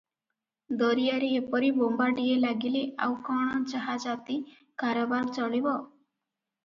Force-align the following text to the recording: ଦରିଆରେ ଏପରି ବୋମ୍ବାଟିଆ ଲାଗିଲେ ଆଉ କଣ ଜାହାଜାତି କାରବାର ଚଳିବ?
ଦରିଆରେ 0.77 1.27
ଏପରି 1.39 1.69
ବୋମ୍ବାଟିଆ 1.75 2.39
ଲାଗିଲେ 2.45 2.81
ଆଉ 3.09 3.13
କଣ 3.29 3.61
ଜାହାଜାତି 3.75 4.39
କାରବାର 4.85 5.33
ଚଳିବ? 5.37 5.77